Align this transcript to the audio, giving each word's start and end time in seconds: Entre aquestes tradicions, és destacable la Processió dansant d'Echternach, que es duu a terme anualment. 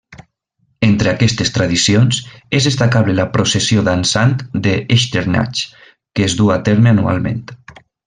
Entre 0.85 1.11
aquestes 1.11 1.51
tradicions, 1.57 2.21
és 2.61 2.67
destacable 2.69 3.15
la 3.19 3.27
Processió 3.37 3.85
dansant 3.91 4.35
d'Echternach, 4.67 5.65
que 6.15 6.29
es 6.31 6.39
duu 6.43 6.55
a 6.59 6.63
terme 6.73 6.99
anualment. 6.99 7.47